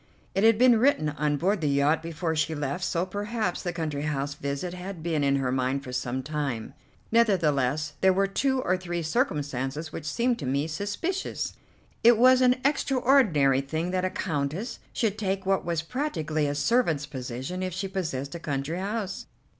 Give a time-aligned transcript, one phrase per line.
[0.33, 4.01] It had been written on board the yacht before she left, so perhaps the country
[4.01, 6.73] house visit had been in her mind for some time;
[7.11, 11.53] nevertheless there were two or three circumstances which seemed to me suspicious.
[12.03, 17.05] It was an extraordinary thing that a Countess should take what was practically a servant's
[17.05, 19.27] position if she possessed a country house.